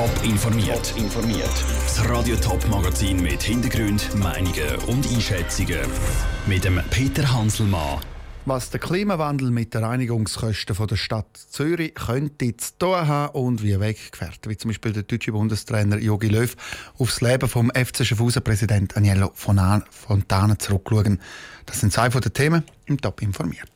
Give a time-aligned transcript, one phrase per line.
[0.00, 0.94] Top informiert.
[0.96, 1.52] informiert.
[1.84, 5.80] Das Radio Top Magazin mit Hintergrund, Meinungen und Einschätzungen
[6.46, 8.00] mit dem Peter Hanselmann.
[8.46, 13.62] Was der Klimawandel mit den Reinigungskosten von der Stadt Zürich könnte zu tun haben und
[13.62, 16.56] wie weggefährt, wie zum Beispiel der deutsche Bundestrainer Jogi Löw
[16.98, 21.20] aufs Leben vom FC Schaffhausen-Präsident Agnello Fontana zurückschauen.
[21.66, 23.70] Das sind zwei von den Themen im Top informiert.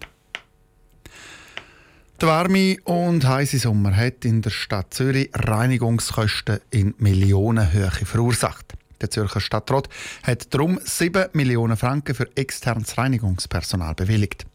[2.21, 8.75] Der warme und heiße Sommer hat in der Stadt Zürich Reinigungskosten in Millionenhöhe verursacht.
[9.00, 9.89] Der Zürcher Stadtrat
[10.22, 14.46] hat darum 7 Millionen Franken für externes Reinigungspersonal bewilligt.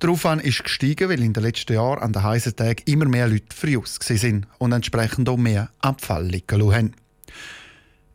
[0.00, 3.26] Der Aufwand ist gestiegen, weil in den letzten Jahren an den heißen Tagen immer mehr
[3.26, 6.92] Leute früh aus sind und entsprechend auch mehr Abfall liegen haben.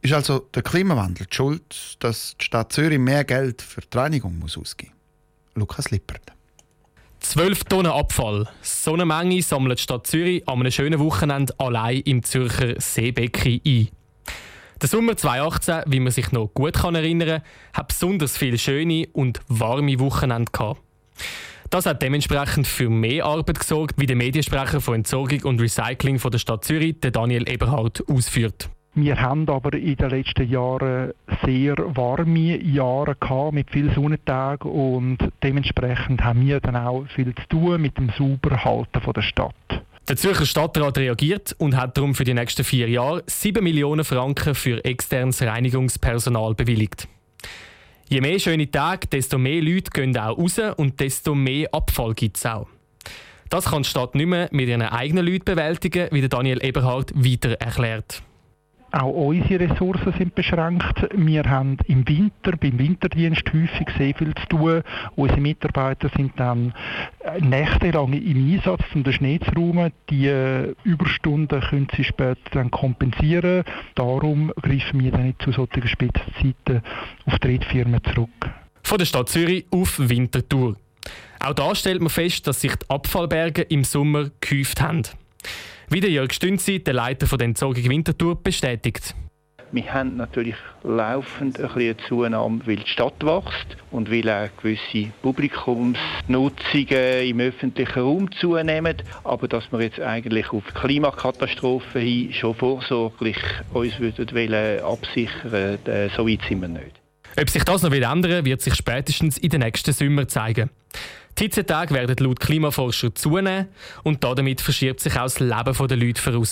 [0.01, 4.41] Ist also der Klimawandel die schuld, dass die Stadt Zürich mehr Geld für die Reinigung
[4.41, 5.55] ausgeben muss?
[5.55, 6.36] Lukas Lippert.
[7.19, 8.47] 12 Tonnen Abfall.
[8.61, 13.61] So eine Menge sammelt die Stadt Zürich an einem schönen Wochenende allein im Zürcher Seebecken
[13.65, 13.89] ein.
[14.81, 17.41] Der Sommer 2018, wie man sich noch gut erinnern kann,
[17.73, 20.81] hat besonders viele schöne und warme Wochenende gehabt.
[21.69, 26.31] Das hat dementsprechend für mehr Arbeit gesorgt, wie der Mediensprecher von Entsorgung und Recycling von
[26.31, 28.69] der Stadt Zürich, Daniel Eberhardt, ausführt.
[28.99, 31.13] Wir haben aber in den letzten Jahren
[31.45, 37.47] sehr warme Jahre gehabt, mit vielen Sonnentagen und dementsprechend haben wir dann auch viel zu
[37.47, 39.53] tun mit dem Sauberhalten der Stadt.
[40.09, 44.55] Der Zürcher Stadtrat reagiert und hat darum für die nächsten vier Jahre 7 Millionen Franken
[44.55, 47.07] für externes Reinigungspersonal bewilligt.
[48.09, 52.37] Je mehr schöne Tage, desto mehr Leute gehen auch raus und desto mehr Abfall gibt
[52.37, 52.67] es auch.
[53.49, 57.51] Das kann die Stadt nicht mehr mit ihren eigenen Leuten bewältigen, wie Daniel Eberhardt weiter
[57.61, 58.23] erklärt.
[58.97, 61.07] Auch unsere Ressourcen sind beschränkt.
[61.13, 64.81] Wir haben im Winter, beim Winterdienst häufig sehr viel zu tun.
[65.15, 66.73] Unsere Mitarbeiter sind dann
[67.19, 69.91] äh, nächtelang im Einsatz, um den Schnee zu räumen.
[70.09, 73.65] Die äh, Überstunden können sie später dann kompensieren.
[73.93, 76.81] Darum greifen wir dann nicht zu solchen Spitzzeiten
[77.27, 78.49] auf Drittfirmen zurück.
[78.81, 80.75] Von der Stadt Zürich auf Winterthur.
[81.39, 85.03] Auch da stellt man fest, dass sich die Abfallberge im Sommer gehäuft haben.
[85.89, 89.15] Wie der Jörg Stünzi, der Leiter von der Entsorgung Winterthur, bestätigt.
[89.71, 95.13] Wir haben natürlich laufend ein eine Zunahme, weil die Stadt wächst und weil auch gewisse
[95.21, 98.97] Publikumsnutzungen im öffentlichen Raum zunehmen.
[99.23, 103.37] Aber dass wir jetzt eigentlich auf Klimakatastrophen hin schon vorsorglich
[103.73, 106.99] uns würden absichern wollen, so weit sind wir nicht.
[107.39, 110.69] Ob sich das noch ändern wird sich spätestens in den nächsten Sommer zeigen.
[111.37, 113.67] Die Hitzetage werden laut Klimaforscher zunehmen
[114.03, 116.51] und damit verschiebt sich auch das Leben der Leute voraus.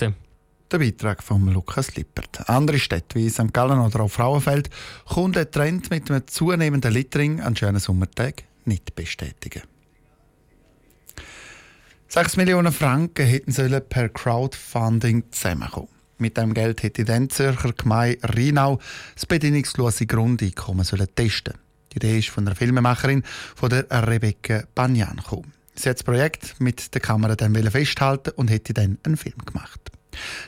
[0.71, 2.49] Der Beitrag von Lukas Lippert.
[2.49, 3.53] Andere Städte wie St.
[3.53, 4.69] Gallen oder auch Frauenfeld
[5.11, 9.63] können den Trend mit einem zunehmenden Littering an schönen Sommertagen nicht bestätigen.
[12.07, 15.89] 6 Millionen Franken hätten sollen per Crowdfunding zusammenkommen.
[16.17, 18.79] Mit dem Geld hätte dann Zürcher Gemeinde Rheinau
[19.15, 21.64] das bedingungslose Grundeinkommen testen sollen.
[21.95, 23.23] Die Idee ist von einer Filmemacherin,
[23.55, 25.21] von der Rebecca Banyan.
[25.75, 29.79] Sie hat das Projekt mit der Kamera dann festhalten und hätte dann einen Film gemacht.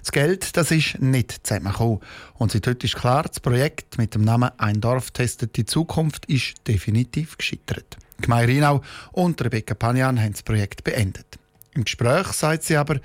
[0.02, 2.00] Das Geld, das ist nicht zusammengekommen.
[2.36, 6.26] Und seit heute ist klar, das Projekt mit dem Namen «Ein Dorf testet die Zukunft»
[6.26, 7.98] ist definitiv gescheitert.
[8.22, 8.82] Gemeinde Rheinau
[9.14, 11.40] und Rebecca Panjan haben das Projekt beendet.
[11.74, 13.00] Im Gespräch sagt sie aber,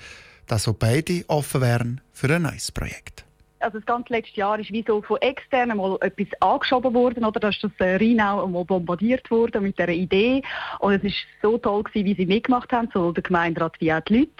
[0.46, 3.24] dass auch beide offen wären für ein neues Projekt
[3.62, 7.40] also das ganze letzte Jahr ist wie so von externen mal etwas angeschoben worden, oder?
[7.40, 10.42] Da ist das äh, Rheinau mal bombardiert worden mit dieser Idee.
[10.80, 14.00] Und es ist so toll gewesen, wie sie mitgemacht haben, sowohl der Gemeinderat wie auch
[14.00, 14.32] die Leute.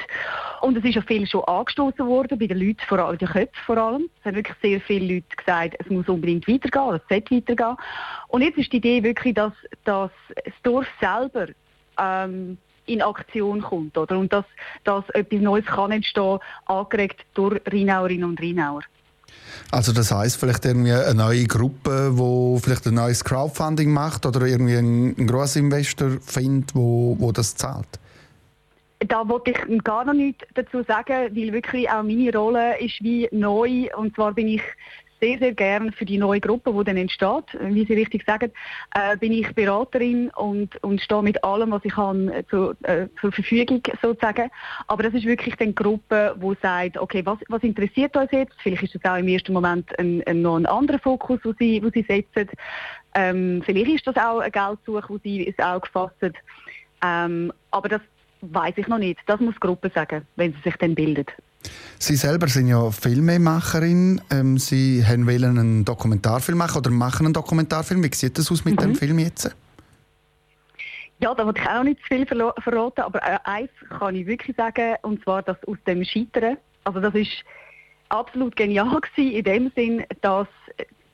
[0.60, 3.64] Und es ist auch viel schon angestoßen worden, bei den Leuten, vor allem, den Köpfen
[3.64, 4.08] vor allem.
[4.20, 7.76] Es haben wirklich sehr viele Leute gesagt, es muss unbedingt weitergehen, es sollte weitergehen.
[8.28, 9.52] Und jetzt ist die Idee wirklich, dass,
[9.84, 10.10] dass
[10.44, 11.46] das Dorf selber
[11.98, 14.18] ähm, in Aktion kommt, oder?
[14.18, 14.44] Und dass,
[14.84, 18.82] dass etwas Neues kann entstehen, angeregt durch Rheinauerinnen und Rheinauer.
[19.70, 24.46] Also das heißt vielleicht irgendwie eine neue Gruppe, wo vielleicht ein neues Crowdfunding macht oder
[24.46, 27.88] irgendwie ein, ein Grossinvestor findet, wo, wo das zahlt?
[29.08, 33.28] Da wollte ich gar noch nichts dazu sagen, weil wirklich auch meine Rolle ist wie
[33.32, 34.62] neu und zwar bin ich
[35.22, 37.44] sehr, sehr gerne für die neue Gruppe, die dann entsteht.
[37.60, 38.50] Wie Sie richtig sagen,
[38.94, 43.06] äh, bin ich Beraterin und, und stehe mit allem, was ich kann, äh, zu, äh,
[43.20, 44.50] zur Verfügung sozusagen.
[44.88, 48.54] Aber das ist wirklich die Gruppe, die sagt, okay, was, was interessiert uns jetzt?
[48.62, 51.80] Vielleicht ist das auch im ersten Moment ein, ein, noch ein anderer Fokus, wo sie,
[51.84, 52.48] wo sie setzen.
[53.14, 56.32] Ähm, vielleicht ist das auch eine Geldsuche, wo sie ins Auge fassen.
[57.04, 58.00] Ähm, aber das
[58.40, 59.20] weiß ich noch nicht.
[59.26, 61.32] Das muss die Gruppe sagen, wenn sie sich dann bildet.
[61.98, 64.20] Sie selber sind ja Filmemacherin.
[64.30, 68.02] Ähm, Sie wollen einen Dokumentarfilm machen oder machen einen Dokumentarfilm.
[68.02, 68.80] Wie sieht das aus mit mhm.
[68.80, 69.54] dem Film jetzt?
[71.20, 74.56] Ja, da wollte ich auch nicht zu viel verraten, aber äh, eins kann ich wirklich
[74.56, 77.44] sagen, und zwar, dass aus dem Scheitern, also das ist
[78.08, 80.48] absolut genial gewesen, in dem Sinn, dass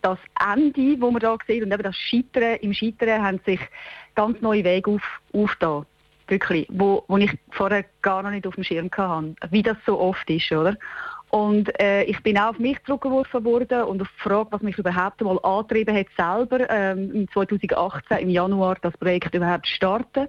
[0.00, 0.18] das
[0.54, 3.60] Ende, wo man da sieht, und eben das Scheitern, im Scheitern haben sich
[4.14, 5.02] ganz neue Wege auf,
[5.34, 5.84] aufgetan.
[6.28, 9.98] Wirklich, wo, wo ich vorher gar noch nicht auf dem Schirm hatte, wie das so
[9.98, 10.76] oft ist, oder?
[11.30, 14.78] Und äh, ich bin auch auf mich zurückgeworfen worden und auf die Frage, was mich
[14.78, 20.28] überhaupt mal angetrieben hat, selber ähm, 2018 im Januar das Projekt überhaupt zu starten.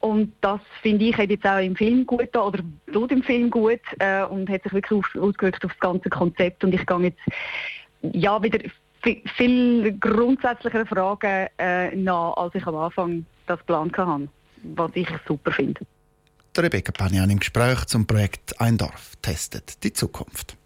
[0.00, 2.60] Und das finde ich hat jetzt auch im Film gut oder
[2.92, 6.64] tut im Film gut äh, und hat sich wirklich auf, ausgewirkt auf das ganze Konzept.
[6.64, 7.20] Und ich gehe jetzt
[8.02, 8.58] ja wieder
[9.36, 14.28] viel grundsätzlichere Fragen äh, nach, als ich am Anfang das geplant hatte,
[14.62, 15.80] was ich super finde.
[16.56, 20.56] Rebecca Panian im Gespräch zum Projekt Ein Dorf testet die Zukunft.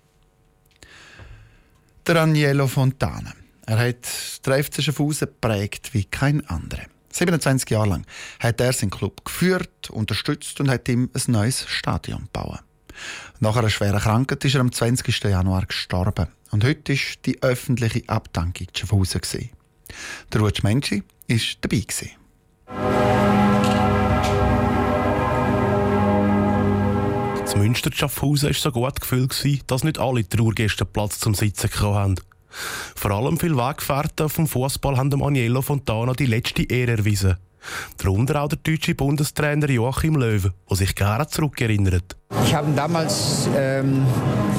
[2.06, 3.32] Der Agnello Fontana.
[3.66, 6.86] Er hat den FC Schaffhausen geprägt wie kein anderer.
[7.10, 8.06] 27 Jahre lang
[8.40, 12.60] hat er seinen Club geführt, unterstützt und hat ihm ein neues Stadion gebaut.
[13.40, 15.24] Nach einer schweren Krankheit ist er am 20.
[15.24, 16.28] Januar gestorben.
[16.50, 19.50] Und heute war die öffentliche Abdankung zu Schaffhausen.
[20.32, 21.84] Der Rutsch Menschi war dabei.
[27.56, 32.16] Das Münster Schaffhausen war so gut gefühlt, dass nicht alle Trauergäste Platz zum Sitzen hatten.
[32.94, 37.38] Vor allem viele Weggefährten vom Fußball haben dem Agnello Fontana die letzte Ehre erwiesen.
[37.98, 42.16] Darunter auch der deutsche Bundestrainer Joachim Löw, der sich gerne zurückerinnert.
[42.44, 44.04] Ich habe ihn damals ähm,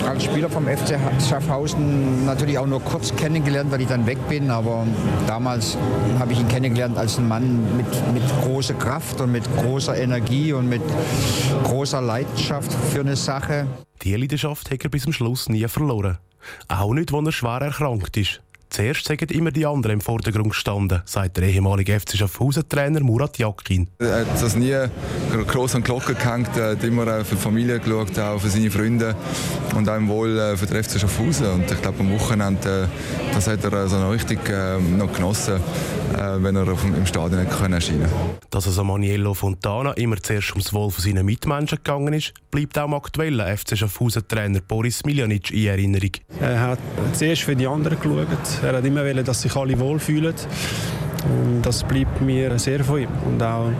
[0.08, 4.50] als Spieler vom FC Schaffhausen natürlich auch nur kurz kennengelernt, weil ich dann weg bin.
[4.50, 4.86] Aber
[5.28, 5.78] damals
[6.18, 10.54] habe ich ihn kennengelernt als ein Mann mit, mit großer Kraft und mit großer Energie
[10.54, 10.82] und mit
[11.64, 13.68] großer Leidenschaft für eine Sache.
[14.02, 16.18] Die Leidenschaft hat er bis zum Schluss nie verloren.
[16.68, 18.42] Auch nicht, als er schwer erkrankt ist.
[18.70, 23.88] Zuerst sind immer die anderen im Vordergrund gestanden, sagt der ehemalige FC Schaffhausen-Trainer Murat Jakin.
[24.00, 24.76] Er hat das nie
[25.48, 28.70] groß an die Glocke gehängt, er hat immer für die Familie geschaut, auch für seine
[28.70, 29.16] Freunde
[29.76, 31.48] und auch wohl äh, für den FC Schaffhausen.
[31.48, 35.60] Und ich glaube, am Wochenende, äh, das hat er noch richtig äh, noch genossen,
[36.14, 38.40] wenn er im Stadion nicht erscheinen konnte.
[38.50, 42.78] Dass es am Aniello Fontana immer zuerst ums Wohl von seinen Mitmenschen gegangen ist, bleibt
[42.78, 46.12] auch dem aktuellen FC Schaffhausen-Trainer Boris Miljanic in Erinnerung.
[46.40, 46.80] Er hat
[47.14, 48.28] zuerst für die anderen geschaut,
[48.64, 50.34] er hat immer wollen, dass sich alle wohlfühlen.
[51.24, 53.10] Und das bleibt mir sehr von ihm.
[53.26, 53.72] Und auch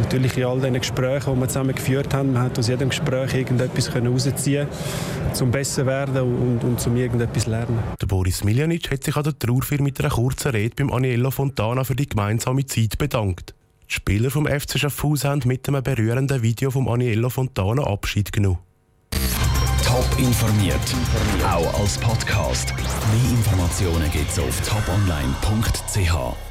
[0.00, 3.34] natürlich in all den Gesprächen, die wir zusammen geführt haben, man hat aus jedem Gespräch
[3.34, 7.78] irgendetwas herausziehen können, zum besser werden und, und zum irgendetwas lernen.
[8.00, 11.84] Der Boris Miljanic hat sich an der Trauerfeier mit einer kurzen Rede beim Aniello Fontana
[11.84, 13.54] für die gemeinsame Zeit bedankt.
[13.88, 18.58] Die Spieler vom FC Schaffhausen haben mit einem berührenden Video vom Aniello Fontana Abschied genommen.
[19.84, 20.78] Top informiert,
[21.44, 22.72] auch als Podcast.
[22.76, 26.49] Mehr Informationen gibt es auf toponline.ch.